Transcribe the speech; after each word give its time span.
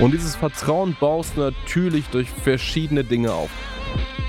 Und 0.00 0.12
dieses 0.12 0.36
Vertrauen 0.36 0.96
baust 1.00 1.36
du 1.36 1.40
natürlich 1.40 2.06
durch 2.06 2.30
verschiedene 2.30 3.02
Dinge 3.02 3.32
auf. 3.32 3.50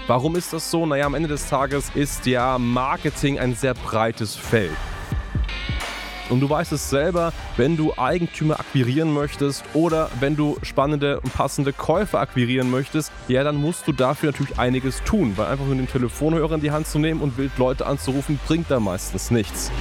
Warum 0.07 0.35
ist 0.35 0.51
das 0.51 0.71
so? 0.71 0.87
Naja, 0.87 1.05
am 1.05 1.13
Ende 1.13 1.29
des 1.29 1.47
Tages 1.47 1.91
ist 1.93 2.25
ja 2.25 2.57
Marketing 2.57 3.37
ein 3.37 3.53
sehr 3.53 3.75
breites 3.75 4.35
Feld. 4.35 4.71
Und 6.29 6.39
du 6.39 6.49
weißt 6.49 6.71
es 6.71 6.89
selber, 6.89 7.33
wenn 7.57 7.77
du 7.77 7.93
Eigentümer 7.97 8.59
akquirieren 8.59 9.13
möchtest 9.13 9.63
oder 9.73 10.09
wenn 10.19 10.35
du 10.35 10.57
spannende 10.63 11.19
und 11.19 11.33
passende 11.33 11.71
Käufer 11.71 12.19
akquirieren 12.19 12.71
möchtest, 12.71 13.11
ja, 13.27 13.43
dann 13.43 13.57
musst 13.57 13.87
du 13.87 13.91
dafür 13.91 14.31
natürlich 14.31 14.57
einiges 14.57 15.03
tun, 15.03 15.33
weil 15.35 15.47
einfach 15.47 15.65
nur 15.65 15.75
den 15.75 15.87
Telefonhörer 15.87 16.55
in 16.55 16.61
die 16.61 16.71
Hand 16.71 16.87
zu 16.87 16.97
nehmen 16.97 17.21
und 17.21 17.37
wild 17.37 17.57
Leute 17.57 17.85
anzurufen, 17.85 18.39
bringt 18.47 18.71
da 18.71 18.79
meistens 18.79 19.29
nichts. 19.29 19.71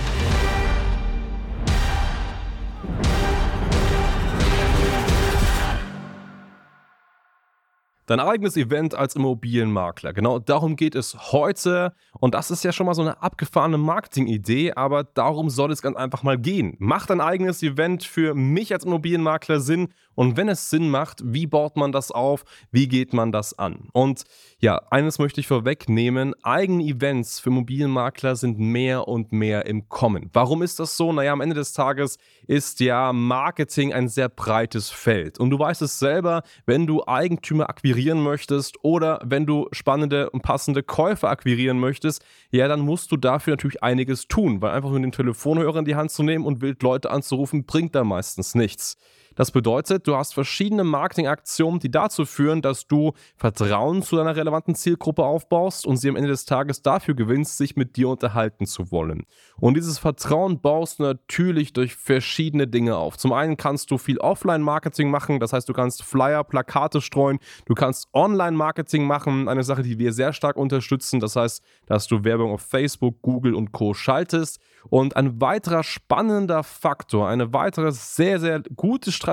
Dein 8.09 8.21
eigenes 8.21 8.57
Event 8.57 8.95
als 8.95 9.17
Immobilienmakler. 9.17 10.15
Genau 10.15 10.39
darum 10.39 10.77
geht 10.77 10.95
es 10.95 11.30
heute. 11.30 11.93
Und 12.19 12.33
das 12.33 12.51
ist 12.51 12.65
ja 12.65 12.73
schon 12.73 12.87
mal 12.87 12.95
so 12.95 13.03
eine 13.03 13.21
abgefahrene 13.23 13.77
Marketingidee, 13.77 14.73
aber 14.73 15.05
darum 15.05 15.51
soll 15.51 15.71
es 15.73 15.83
ganz 15.83 15.95
einfach 15.95 16.23
mal 16.23 16.39
gehen. 16.39 16.75
Macht 16.79 17.11
dein 17.11 17.21
eigenes 17.21 17.63
Event 17.63 18.05
für 18.05 18.35
mich 18.35 18.73
als 18.73 18.87
Immobilienmakler 18.87 19.61
Sinn? 19.61 19.89
Und 20.15 20.37
wenn 20.37 20.49
es 20.49 20.69
Sinn 20.69 20.91
macht, 20.91 21.21
wie 21.23 21.47
baut 21.47 21.77
man 21.77 21.93
das 21.93 22.11
auf? 22.11 22.45
Wie 22.73 22.89
geht 22.89 23.13
man 23.13 23.30
das 23.30 23.57
an? 23.57 23.89
Und 23.93 24.25
ja, 24.59 24.80
eines 24.91 25.21
möchte 25.21 25.41
ich 25.41 25.47
vorwegnehmen. 25.47 26.35
Eigene 26.43 26.83
Events 26.83 27.38
für 27.38 27.51
Immobilienmakler 27.51 28.35
sind 28.35 28.59
mehr 28.59 29.07
und 29.07 29.30
mehr 29.30 29.66
im 29.66 29.88
Kommen. 29.88 30.30
Warum 30.33 30.63
ist 30.63 30.80
das 30.80 30.97
so? 30.97 31.13
Naja, 31.13 31.35
am 31.35 31.41
Ende 31.41 31.55
des 31.55 31.73
Tages 31.73 32.19
ist 32.49 32.80
ja 32.80 33.13
Marketing 33.13 33.93
ein 33.93 34.09
sehr 34.09 34.29
breites 34.29 34.91
Feld. 34.91 35.38
Und 35.38 35.51
du 35.51 35.59
weißt 35.61 35.83
es 35.83 36.01
selber, 36.01 36.43
wenn 36.66 36.88
du 36.88 37.07
Eigentümer 37.07 37.69
akquirieren 37.98 38.23
möchtest 38.23 38.77
oder 38.83 39.21
wenn 39.24 39.45
du 39.45 39.66
spannende 39.73 40.30
und 40.30 40.43
passende 40.43 40.85
Käufer 40.85 41.29
akquirieren 41.29 41.80
möchtest, 41.80 42.24
ja, 42.52 42.68
dann 42.68 42.79
musst 42.79 43.10
du 43.10 43.16
dafür 43.16 43.54
natürlich 43.54 43.82
einiges 43.82 44.29
tun, 44.29 44.63
weil 44.63 44.71
einfach 44.71 44.91
nur 44.91 45.01
den 45.01 45.10
Telefonhörer 45.10 45.80
in 45.80 45.85
die 45.85 45.96
Hand 45.96 46.13
zu 46.13 46.23
nehmen 46.23 46.45
und 46.46 46.60
wild 46.60 46.80
Leute 46.85 47.10
anzurufen, 47.10 47.65
bringt 47.65 47.96
da 47.96 48.04
meistens 48.04 48.54
nichts. 48.54 48.96
Das 49.39 49.53
bedeutet, 49.53 50.09
du 50.09 50.17
hast 50.17 50.35
verschiedene 50.35 50.83
Marketingaktionen, 50.83 51.79
die 51.79 51.93
dazu 51.93 52.25
führen, 52.25 52.61
dass 52.61 52.89
du 52.89 53.13
Vertrauen 53.37 54.03
zu 54.03 54.17
deiner 54.17 54.35
relevanten 54.35 54.75
Zielgruppe 54.75 55.23
aufbaust 55.23 55.87
und 55.87 55.97
sie 55.97 56.09
am 56.09 56.17
Ende 56.17 56.29
des 56.29 56.45
Tages 56.45 56.83
dafür 56.83 57.15
gewinnst, 57.15 57.57
sich 57.57 57.77
mit 57.77 57.95
dir 57.95 58.09
unterhalten 58.09 58.66
zu 58.66 58.91
wollen. 58.91 59.27
Und 59.61 59.75
dieses 59.75 60.01
Vertrauen 60.01 60.61
baust 60.61 60.99
du 60.99 61.05
natürlich 61.05 61.73
durch 61.73 61.95
verschiedene 61.95 62.66
Dinge 62.66 62.97
auf. 62.97 63.16
Zum 63.16 63.33
einen 63.33 63.57
kannst 63.57 63.93
du 63.93 63.99
viel 63.99 64.19
Offline-Marketing 64.19 65.09
machen, 65.09 65.39
das 65.39 65.53
heißt, 65.53 65.69
du 65.69 65.72
kannst 65.72 66.03
Flyer, 66.03 66.43
Plakate 66.43 67.00
streuen, 67.00 67.39
du 67.66 67.75
kannst 67.75 68.09
Online-Marketing 68.12 69.06
machen, 69.06 69.49
eine 69.49 69.62
Sache, 69.62 69.84
die 69.84 70.00
wir 70.00 70.12
sehr 70.12 70.33
stark 70.33 70.56
unterstützen. 70.56 71.21
Das 71.21 71.37
heißt, 71.37 71.62
dass 71.87 72.09
du 72.09 72.25
Werbung 72.25 72.50
auf 72.50 72.62
Facebook, 72.62 73.22
Google 73.22 73.55
und 73.55 73.71
Co. 73.71 73.94
schaltest. 73.94 74.59
Und 74.91 75.16
ein 75.16 75.41
weiterer 75.41 75.83
spannender 75.83 76.62
Faktor, 76.62 77.28
eine 77.28 77.53
weitere 77.53 77.93
sehr, 77.93 78.41
sehr 78.41 78.62
gute 78.75 79.12
Strategie, 79.12 79.28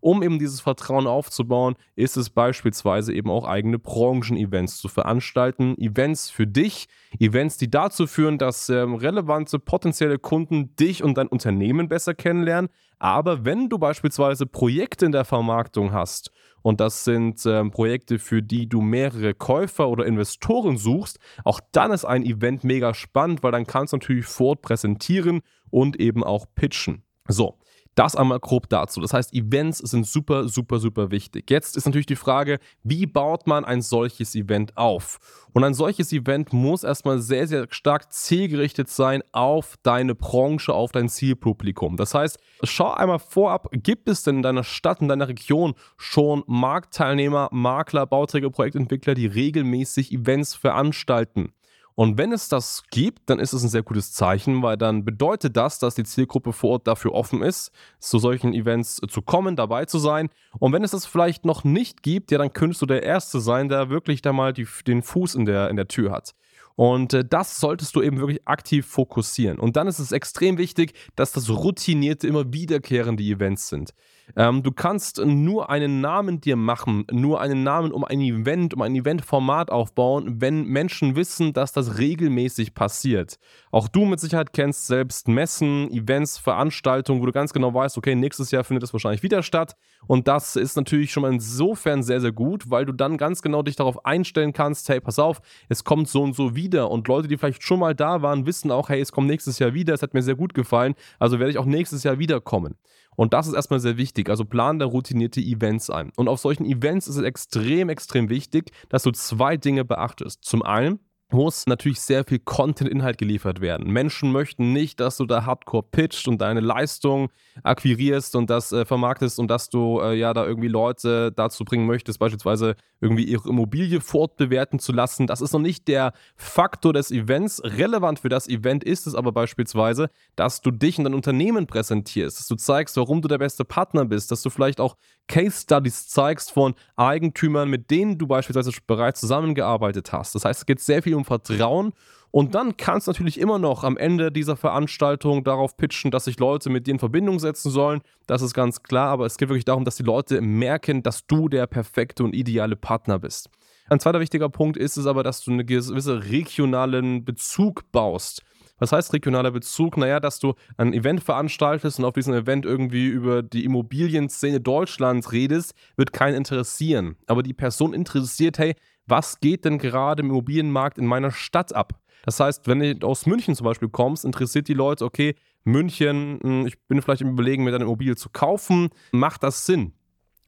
um 0.00 0.22
eben 0.22 0.38
dieses 0.38 0.60
Vertrauen 0.60 1.06
aufzubauen, 1.06 1.74
ist 1.96 2.16
es 2.16 2.30
beispielsweise 2.30 3.12
eben 3.12 3.30
auch 3.30 3.46
eigene 3.46 3.78
Branchen-Events 3.78 4.78
zu 4.78 4.88
veranstalten. 4.88 5.76
Events 5.78 6.30
für 6.30 6.46
dich, 6.46 6.88
Events, 7.18 7.56
die 7.56 7.70
dazu 7.70 8.06
führen, 8.06 8.38
dass 8.38 8.68
ähm, 8.68 8.94
relevante 8.94 9.58
potenzielle 9.58 10.18
Kunden 10.18 10.74
dich 10.76 11.02
und 11.02 11.16
dein 11.18 11.28
Unternehmen 11.28 11.88
besser 11.88 12.14
kennenlernen. 12.14 12.70
Aber 12.98 13.44
wenn 13.44 13.68
du 13.68 13.78
beispielsweise 13.78 14.46
Projekte 14.46 15.06
in 15.06 15.12
der 15.12 15.24
Vermarktung 15.24 15.92
hast 15.92 16.30
und 16.62 16.80
das 16.80 17.02
sind 17.02 17.44
ähm, 17.46 17.72
Projekte, 17.72 18.20
für 18.20 18.42
die 18.42 18.68
du 18.68 18.80
mehrere 18.80 19.34
Käufer 19.34 19.88
oder 19.88 20.06
Investoren 20.06 20.76
suchst, 20.76 21.18
auch 21.44 21.60
dann 21.72 21.90
ist 21.90 22.04
ein 22.04 22.24
Event 22.24 22.62
mega 22.62 22.94
spannend, 22.94 23.42
weil 23.42 23.50
dann 23.50 23.66
kannst 23.66 23.92
du 23.92 23.96
natürlich 23.96 24.26
fort 24.26 24.62
präsentieren 24.62 25.40
und 25.70 25.98
eben 25.98 26.22
auch 26.22 26.46
pitchen. 26.54 27.02
So, 27.26 27.58
das 27.94 28.16
einmal 28.16 28.40
grob 28.40 28.68
dazu. 28.68 29.00
Das 29.00 29.12
heißt, 29.12 29.34
Events 29.34 29.78
sind 29.78 30.06
super, 30.06 30.48
super, 30.48 30.78
super 30.78 31.10
wichtig. 31.10 31.50
Jetzt 31.50 31.76
ist 31.76 31.84
natürlich 31.86 32.06
die 32.06 32.16
Frage, 32.16 32.58
wie 32.82 33.06
baut 33.06 33.46
man 33.46 33.64
ein 33.64 33.82
solches 33.82 34.34
Event 34.34 34.76
auf? 34.76 35.18
Und 35.52 35.64
ein 35.64 35.74
solches 35.74 36.12
Event 36.12 36.52
muss 36.52 36.84
erstmal 36.84 37.20
sehr, 37.20 37.46
sehr 37.46 37.66
stark 37.70 38.12
zielgerichtet 38.12 38.88
sein 38.88 39.22
auf 39.32 39.76
deine 39.82 40.14
Branche, 40.14 40.72
auf 40.72 40.92
dein 40.92 41.08
Zielpublikum. 41.08 41.96
Das 41.96 42.14
heißt, 42.14 42.38
schau 42.62 42.92
einmal 42.92 43.18
vorab, 43.18 43.68
gibt 43.72 44.08
es 44.08 44.22
denn 44.22 44.36
in 44.36 44.42
deiner 44.42 44.64
Stadt, 44.64 45.02
in 45.02 45.08
deiner 45.08 45.28
Region 45.28 45.74
schon 45.98 46.42
Marktteilnehmer, 46.46 47.50
Makler, 47.52 48.06
Bauträger, 48.06 48.50
Projektentwickler, 48.50 49.14
die 49.14 49.26
regelmäßig 49.26 50.12
Events 50.12 50.54
veranstalten? 50.54 51.52
Und 51.94 52.16
wenn 52.18 52.32
es 52.32 52.48
das 52.48 52.84
gibt, 52.90 53.28
dann 53.28 53.38
ist 53.38 53.52
es 53.52 53.62
ein 53.62 53.68
sehr 53.68 53.82
gutes 53.82 54.12
Zeichen, 54.12 54.62
weil 54.62 54.76
dann 54.76 55.04
bedeutet 55.04 55.56
das, 55.56 55.78
dass 55.78 55.94
die 55.94 56.04
Zielgruppe 56.04 56.52
vor 56.52 56.70
Ort 56.70 56.86
dafür 56.86 57.12
offen 57.12 57.42
ist, 57.42 57.70
zu 57.98 58.18
solchen 58.18 58.54
Events 58.54 59.00
zu 59.08 59.22
kommen, 59.22 59.56
dabei 59.56 59.84
zu 59.84 59.98
sein. 59.98 60.30
Und 60.58 60.72
wenn 60.72 60.84
es 60.84 60.92
das 60.92 61.04
vielleicht 61.04 61.44
noch 61.44 61.64
nicht 61.64 62.02
gibt, 62.02 62.30
ja, 62.30 62.38
dann 62.38 62.52
könntest 62.52 62.80
du 62.82 62.86
der 62.86 63.02
Erste 63.02 63.40
sein, 63.40 63.68
der 63.68 63.90
wirklich 63.90 64.22
da 64.22 64.32
mal 64.32 64.52
die, 64.52 64.66
den 64.86 65.02
Fuß 65.02 65.34
in 65.34 65.44
der, 65.44 65.68
in 65.68 65.76
der 65.76 65.88
Tür 65.88 66.12
hat. 66.12 66.34
Und 66.74 67.12
äh, 67.12 67.24
das 67.24 67.58
solltest 67.58 67.94
du 67.96 68.02
eben 68.02 68.18
wirklich 68.18 68.46
aktiv 68.46 68.86
fokussieren. 68.86 69.58
Und 69.58 69.76
dann 69.76 69.86
ist 69.86 69.98
es 69.98 70.12
extrem 70.12 70.58
wichtig, 70.58 70.94
dass 71.16 71.32
das 71.32 71.50
routinierte, 71.50 72.26
immer 72.26 72.52
wiederkehrende 72.52 73.22
Events 73.22 73.68
sind. 73.68 73.92
Ähm, 74.36 74.62
du 74.62 74.72
kannst 74.72 75.24
nur 75.24 75.70
einen 75.70 76.00
Namen 76.00 76.40
dir 76.40 76.56
machen, 76.56 77.04
nur 77.10 77.40
einen 77.40 77.62
Namen 77.62 77.92
um 77.92 78.04
ein 78.04 78.20
Event, 78.20 78.74
um 78.74 78.82
ein 78.82 78.94
Eventformat 78.94 79.70
aufbauen, 79.70 80.40
wenn 80.40 80.64
Menschen 80.64 81.16
wissen, 81.16 81.52
dass 81.52 81.72
das 81.72 81.98
regelmäßig 81.98 82.74
passiert. 82.74 83.38
Auch 83.70 83.88
du 83.88 84.04
mit 84.04 84.20
Sicherheit 84.20 84.52
kennst 84.52 84.86
selbst 84.86 85.28
Messen, 85.28 85.90
Events, 85.90 86.38
Veranstaltungen, 86.38 87.20
wo 87.20 87.26
du 87.26 87.32
ganz 87.32 87.52
genau 87.52 87.74
weißt, 87.74 87.98
okay, 87.98 88.14
nächstes 88.14 88.50
Jahr 88.50 88.64
findet 88.64 88.82
das 88.82 88.92
wahrscheinlich 88.92 89.22
wieder 89.22 89.42
statt. 89.42 89.76
Und 90.06 90.28
das 90.28 90.56
ist 90.56 90.76
natürlich 90.76 91.12
schon 91.12 91.22
mal 91.22 91.32
insofern 91.32 92.02
sehr, 92.02 92.20
sehr 92.20 92.32
gut, 92.32 92.70
weil 92.70 92.84
du 92.84 92.92
dann 92.92 93.16
ganz 93.18 93.42
genau 93.42 93.62
dich 93.62 93.76
darauf 93.76 94.04
einstellen 94.04 94.52
kannst, 94.52 94.88
hey, 94.88 95.00
pass 95.00 95.18
auf, 95.18 95.40
es 95.68 95.84
kommt 95.84 96.08
so 96.08 96.22
und 96.22 96.34
so 96.34 96.56
wieder. 96.56 96.90
Und 96.90 97.06
Leute, 97.08 97.28
die 97.28 97.36
vielleicht 97.36 97.62
schon 97.62 97.80
mal 97.80 97.94
da 97.94 98.22
waren, 98.22 98.46
wissen 98.46 98.70
auch, 98.70 98.88
hey, 98.88 99.00
es 99.00 99.12
kommt 99.12 99.28
nächstes 99.28 99.58
Jahr 99.58 99.74
wieder, 99.74 99.94
es 99.94 100.02
hat 100.02 100.14
mir 100.14 100.22
sehr 100.22 100.34
gut 100.34 100.54
gefallen, 100.54 100.94
also 101.18 101.38
werde 101.38 101.50
ich 101.50 101.58
auch 101.58 101.64
nächstes 101.64 102.02
Jahr 102.02 102.18
wiederkommen. 102.18 102.76
Und 103.16 103.32
das 103.32 103.46
ist 103.46 103.54
erstmal 103.54 103.80
sehr 103.80 103.96
wichtig. 103.96 104.28
Also 104.28 104.44
plan 104.44 104.78
da 104.78 104.86
routinierte 104.86 105.40
Events 105.40 105.90
ein. 105.90 106.12
Und 106.16 106.28
auf 106.28 106.40
solchen 106.40 106.64
Events 106.64 107.08
ist 107.08 107.16
es 107.16 107.22
extrem, 107.22 107.88
extrem 107.88 108.28
wichtig, 108.28 108.70
dass 108.88 109.02
du 109.02 109.10
zwei 109.10 109.56
Dinge 109.56 109.84
beachtest. 109.84 110.44
Zum 110.44 110.62
einen, 110.62 111.00
muss 111.32 111.66
natürlich 111.66 112.00
sehr 112.00 112.24
viel 112.24 112.38
Content-Inhalt 112.38 113.18
geliefert 113.18 113.60
werden. 113.60 113.90
Menschen 113.90 114.32
möchten 114.32 114.72
nicht, 114.72 115.00
dass 115.00 115.16
du 115.16 115.26
da 115.26 115.46
hardcore 115.46 115.82
pitcht 115.82 116.28
und 116.28 116.40
deine 116.40 116.60
Leistung 116.60 117.30
akquirierst 117.62 118.36
und 118.36 118.50
das 118.50 118.72
äh, 118.72 118.84
vermarktest 118.84 119.38
und 119.38 119.48
dass 119.48 119.68
du 119.68 120.00
äh, 120.00 120.14
ja 120.14 120.32
da 120.34 120.46
irgendwie 120.46 120.68
Leute 120.68 121.32
dazu 121.32 121.64
bringen 121.64 121.86
möchtest, 121.86 122.18
beispielsweise 122.18 122.76
irgendwie 123.00 123.24
ihre 123.24 123.48
Immobilie 123.48 124.00
fortbewerten 124.00 124.78
zu 124.78 124.92
lassen. 124.92 125.26
Das 125.26 125.40
ist 125.40 125.52
noch 125.52 125.60
nicht 125.60 125.88
der 125.88 126.12
Faktor 126.36 126.92
des 126.92 127.10
Events. 127.10 127.62
Relevant 127.64 128.20
für 128.20 128.28
das 128.28 128.48
Event 128.48 128.84
ist 128.84 129.06
es 129.06 129.14
aber 129.14 129.32
beispielsweise, 129.32 130.10
dass 130.36 130.60
du 130.60 130.70
dich 130.70 130.98
und 130.98 131.04
dein 131.04 131.14
Unternehmen 131.14 131.66
präsentierst, 131.66 132.38
dass 132.38 132.46
du 132.46 132.54
zeigst, 132.54 132.96
warum 132.96 133.22
du 133.22 133.28
der 133.28 133.38
beste 133.38 133.64
Partner 133.64 134.04
bist, 134.04 134.30
dass 134.30 134.42
du 134.42 134.50
vielleicht 134.50 134.80
auch 134.80 134.96
Case 135.28 135.62
Studies 135.62 136.08
zeigst 136.08 136.50
von 136.50 136.74
Eigentümern, 136.96 137.68
mit 137.68 137.90
denen 137.90 138.18
du 138.18 138.26
beispielsweise 138.26 138.72
bereits 138.86 139.20
zusammengearbeitet 139.20 140.12
hast. 140.12 140.34
Das 140.34 140.44
heißt, 140.44 140.60
es 140.60 140.66
geht 140.66 140.80
sehr 140.80 141.02
viel 141.02 141.14
um 141.14 141.21
Vertrauen 141.24 141.92
und 142.32 142.54
dann 142.54 142.78
kannst 142.78 143.06
du 143.06 143.10
natürlich 143.10 143.38
immer 143.38 143.58
noch 143.58 143.84
am 143.84 143.98
Ende 143.98 144.32
dieser 144.32 144.56
Veranstaltung 144.56 145.44
darauf 145.44 145.76
pitchen, 145.76 146.10
dass 146.10 146.24
sich 146.24 146.38
Leute 146.38 146.70
mit 146.70 146.86
dir 146.86 146.92
in 146.92 146.98
Verbindung 146.98 147.38
setzen 147.38 147.70
sollen. 147.70 148.00
Das 148.26 148.40
ist 148.40 148.54
ganz 148.54 148.82
klar, 148.82 149.08
aber 149.08 149.26
es 149.26 149.36
geht 149.36 149.50
wirklich 149.50 149.66
darum, 149.66 149.84
dass 149.84 149.96
die 149.96 150.02
Leute 150.02 150.40
merken, 150.40 151.02
dass 151.02 151.26
du 151.26 151.50
der 151.50 151.66
perfekte 151.66 152.24
und 152.24 152.34
ideale 152.34 152.74
Partner 152.74 153.18
bist. 153.18 153.50
Ein 153.90 154.00
zweiter 154.00 154.20
wichtiger 154.20 154.48
Punkt 154.48 154.78
ist 154.78 154.96
es 154.96 155.04
aber, 155.04 155.22
dass 155.22 155.44
du 155.44 155.50
einen 155.50 155.66
gewissen 155.66 156.18
regionalen 156.18 157.26
Bezug 157.26 157.82
baust. 157.92 158.42
Was 158.78 158.92
heißt 158.92 159.12
regionaler 159.12 159.50
Bezug? 159.50 159.98
Naja, 159.98 160.18
dass 160.18 160.38
du 160.38 160.54
ein 160.78 160.94
Event 160.94 161.22
veranstaltest 161.22 161.98
und 161.98 162.06
auf 162.06 162.14
diesem 162.14 162.32
Event 162.32 162.64
irgendwie 162.64 163.06
über 163.06 163.42
die 163.42 163.64
Immobilienszene 163.64 164.60
Deutschlands 164.60 165.32
redest, 165.32 165.74
wird 165.96 166.14
keinen 166.14 166.34
interessieren. 166.34 167.16
Aber 167.26 167.42
die 167.42 167.52
Person 167.52 167.92
interessiert, 167.92 168.58
hey, 168.58 168.74
was 169.06 169.40
geht 169.40 169.64
denn 169.64 169.78
gerade 169.78 170.22
im 170.22 170.30
Immobilienmarkt 170.30 170.98
in 170.98 171.06
meiner 171.06 171.30
Stadt 171.30 171.74
ab? 171.74 171.98
Das 172.24 172.38
heißt, 172.38 172.68
wenn 172.68 172.98
du 172.98 173.06
aus 173.06 173.26
München 173.26 173.54
zum 173.54 173.64
Beispiel 173.64 173.88
kommst, 173.88 174.24
interessiert 174.24 174.68
die 174.68 174.74
Leute, 174.74 175.04
okay, 175.04 175.34
München, 175.64 176.38
hm, 176.42 176.66
ich 176.66 176.80
bin 176.86 177.02
vielleicht 177.02 177.22
im 177.22 177.30
Überlegen, 177.30 177.64
mir 177.64 177.74
eine 177.74 177.84
Immobilie 177.84 178.16
zu 178.16 178.28
kaufen. 178.30 178.90
Macht 179.12 179.42
das 179.42 179.66
Sinn? 179.66 179.92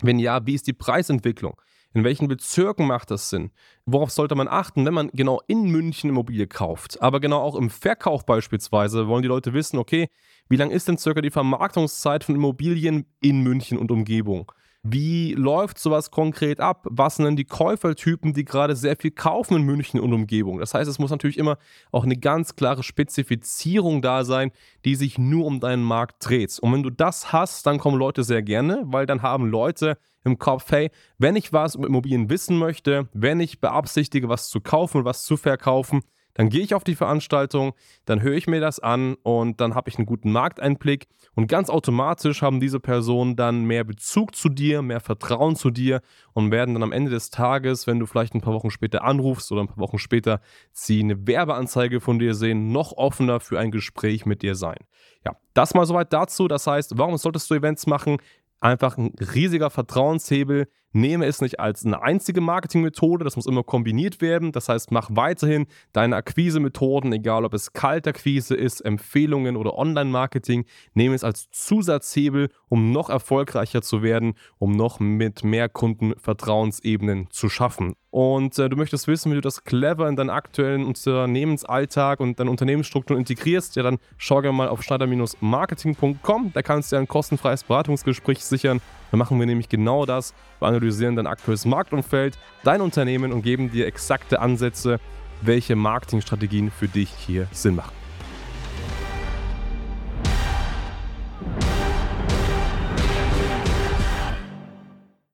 Wenn 0.03 0.19
ja, 0.19 0.47
wie 0.47 0.55
ist 0.55 0.67
die 0.67 0.73
Preisentwicklung? 0.73 1.61
In 1.95 2.03
welchen 2.03 2.27
Bezirken 2.27 2.89
macht 2.89 3.12
das 3.12 3.31
Sinn? 3.31 3.53
Worauf 3.87 4.11
sollte 4.11 4.35
man 4.35 4.49
achten, 4.49 4.85
wenn 4.85 4.95
man 4.95 5.11
genau 5.12 5.41
in 5.47 5.71
München 5.71 6.11
Immobilie 6.11 6.49
kauft? 6.49 7.01
Aber 7.01 7.21
genau 7.21 7.41
auch 7.41 7.55
im 7.55 7.71
Verkauf 7.71 8.27
beispielsweise 8.27 9.06
wollen 9.06 9.23
die 9.23 9.29
Leute 9.29 9.53
wissen, 9.53 9.79
okay, 9.79 10.09
wie 10.49 10.56
lang 10.56 10.73
ist 10.73 10.89
denn 10.89 10.99
circa 10.99 11.21
die 11.21 11.31
Vermarktungszeit 11.31 12.25
von 12.25 12.35
Immobilien 12.35 13.06
in 13.21 13.43
München 13.43 13.79
und 13.79 13.93
Umgebung? 13.93 14.51
Wie 14.86 15.32
läuft 15.32 15.78
sowas 15.78 16.10
konkret 16.10 16.60
ab? 16.60 16.86
Was 16.90 17.16
sind 17.16 17.25
denn 17.25 17.36
die 17.36 17.46
Käufertypen, 17.46 18.34
die 18.34 18.44
gerade 18.44 18.76
sehr 18.76 18.96
viel 18.96 19.12
kaufen 19.12 19.56
in 19.56 19.62
München 19.62 19.98
und 19.98 20.12
Umgebung? 20.12 20.58
Das 20.58 20.75
heißt, 20.75 20.90
es 20.90 20.98
muss 20.98 21.10
natürlich 21.10 21.38
immer 21.38 21.56
auch 21.90 22.04
eine 22.04 22.19
ganz 22.19 22.54
klare 22.54 22.82
Spezifizierung 22.82 24.02
da 24.02 24.25
sein, 24.25 24.50
die 24.84 24.94
sich 24.94 25.16
nur 25.16 25.46
um 25.46 25.58
deinen 25.58 25.82
Markt 25.82 26.16
dreht. 26.28 26.58
Und 26.58 26.70
wenn 26.75 26.82
du 26.82 26.90
das 26.90 27.32
hast, 27.32 27.66
dann 27.66 27.78
kommen 27.78 27.96
Leute 27.96 28.25
sehr 28.25 28.42
gerne, 28.42 28.82
weil 28.84 29.06
dann 29.06 29.22
haben 29.22 29.46
Leute 29.46 29.96
im 30.22 30.36
Kopf, 30.36 30.70
hey, 30.70 30.90
wenn 31.16 31.34
ich 31.34 31.54
was 31.54 31.76
über 31.76 31.86
Immobilien 31.86 32.28
wissen 32.28 32.58
möchte, 32.58 33.08
wenn 33.14 33.40
ich 33.40 33.62
beabsichtige, 33.62 34.28
was 34.28 34.50
zu 34.50 34.60
kaufen 34.60 34.98
und 34.98 35.04
was 35.06 35.25
zu 35.25 35.38
verkaufen, 35.38 36.02
dann 36.34 36.48
gehe 36.48 36.62
ich 36.62 36.75
auf 36.75 36.84
die 36.84 36.94
Veranstaltung, 36.94 37.72
dann 38.04 38.20
höre 38.20 38.34
ich 38.34 38.46
mir 38.46 38.60
das 38.60 38.81
an 38.81 39.14
und 39.22 39.60
dann 39.60 39.75
habe 39.75 39.88
ich 39.88 39.96
einen 39.96 40.06
guten 40.06 40.32
Markteinblick 40.32 41.06
und 41.34 41.46
ganz 41.46 41.70
automatisch 41.70 42.42
haben 42.42 42.60
diese 42.60 42.81
Personen 42.81 43.36
dann 43.36 43.64
mehr 43.64 43.84
Bezug 43.84 44.34
zu 44.34 44.48
dir, 44.48 44.82
mehr 44.82 45.00
Vertrauen 45.00 45.56
zu 45.56 45.70
dir 45.70 46.00
und 46.32 46.50
werden 46.50 46.75
dann 46.75 46.82
am 46.82 46.92
Ende 46.92 47.10
des 47.10 47.31
Tages, 47.31 47.86
wenn 47.86 47.98
du 47.98 48.06
vielleicht 48.06 48.34
ein 48.34 48.40
paar 48.40 48.54
Wochen 48.54 48.70
später 48.70 49.04
anrufst 49.04 49.50
oder 49.52 49.62
ein 49.62 49.69
paar 49.69 49.78
Wochen 49.78 49.98
später 49.98 50.40
sie 50.72 51.00
eine 51.00 51.26
Werbeanzeige 51.26 52.00
von 52.00 52.19
dir 52.19 52.34
sehen, 52.34 52.72
noch 52.72 52.92
offener 52.92 53.40
für 53.40 53.58
ein 53.58 53.70
Gespräch 53.70 54.26
mit 54.26 54.42
dir 54.42 54.54
sein. 54.54 54.78
Ja, 55.25 55.36
das 55.54 55.75
mal 55.75 55.86
soweit 55.86 56.12
dazu. 56.12 56.48
Das 56.48 56.66
heißt, 56.66 56.98
warum 56.98 57.16
solltest 57.16 57.50
du 57.50 57.54
Events 57.54 57.86
machen? 57.86 58.19
Einfach 58.60 58.96
ein 58.98 59.12
riesiger 59.34 59.70
Vertrauenshebel, 59.70 60.69
Nehme 60.96 61.26
es 61.26 61.41
nicht 61.41 61.58
als 61.58 61.85
eine 61.85 62.02
einzige 62.02 62.41
Marketingmethode, 62.41 63.25
das 63.25 63.35
muss 63.35 63.46
immer 63.46 63.64
kombiniert 63.64 64.20
werden. 64.20 64.52
Das 64.52 64.69
heißt, 64.69 64.93
mach 64.93 65.11
weiterhin 65.12 65.67
deine 65.93 66.14
Akquise-Methoden, 66.14 67.12
egal 67.12 67.44
ob 67.44 67.52
es 67.52 67.73
Kaltakquise 67.73 68.55
ist, 68.55 68.81
Empfehlungen 68.81 69.56
oder 69.56 69.76
Online-Marketing, 69.76 70.67
nehme 70.94 71.17
es 71.17 71.25
als 71.25 71.50
Zusatzhebel, 71.50 72.49
um 72.69 72.93
noch 72.93 73.11
erfolgreicher 73.11 73.82
zu 73.82 74.05
werden, 74.05 74.35
um 74.58 74.70
noch 74.70 75.00
mit 75.00 75.43
mehr 75.43 75.69
Kunden 75.69 76.14
Vertrauensebenen 76.17 77.29
zu 77.31 77.49
schaffen. 77.49 77.96
Und 78.14 78.56
äh, 78.61 78.69
du 78.69 78.76
möchtest 78.76 79.08
wissen, 79.08 79.32
wie 79.32 79.35
du 79.35 79.41
das 79.41 79.64
clever 79.64 80.08
in 80.08 80.14
deinen 80.14 80.31
aktuellen 80.31 80.85
Unternehmensalltag 80.85 82.20
und 82.20 82.38
deine 82.38 82.49
Unternehmensstruktur 82.49 83.19
integrierst, 83.19 83.75
ja, 83.75 83.82
dann 83.82 83.99
schau 84.19 84.41
gerne 84.41 84.56
mal 84.56 84.69
auf 84.69 84.85
schneider-marketing.com. 84.85 86.52
Da 86.55 86.62
kannst 86.62 86.93
du 86.93 86.96
dir 86.96 87.00
ein 87.00 87.08
kostenfreies 87.08 87.64
Beratungsgespräch 87.64 88.44
sichern. 88.44 88.81
Da 89.11 89.17
machen 89.17 89.41
wir 89.41 89.46
nämlich 89.46 89.69
genau 89.69 90.06
das. 90.06 90.32
Wir 90.61 90.81
analysieren 90.84 91.16
dein 91.16 91.26
aktuelles 91.26 91.64
Marktumfeld, 91.64 92.38
dein 92.62 92.82
Unternehmen 92.82 93.32
und 93.32 93.42
geben 93.42 93.70
dir 93.70 93.86
exakte 93.86 94.40
Ansätze, 94.40 95.00
welche 95.40 95.76
Marketingstrategien 95.76 96.70
für 96.70 96.88
dich 96.88 97.10
hier 97.10 97.46
Sinn 97.52 97.76
machen. 97.76 98.04